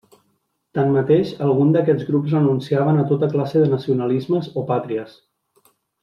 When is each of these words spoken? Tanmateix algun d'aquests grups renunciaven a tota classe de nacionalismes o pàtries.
Tanmateix 0.77 1.33
algun 1.47 1.73
d'aquests 1.75 2.07
grups 2.09 2.33
renunciaven 2.37 2.99
a 3.01 3.05
tota 3.13 3.29
classe 3.37 3.61
de 3.65 3.69
nacionalismes 3.77 4.49
o 4.63 4.69
pàtries. 4.73 5.13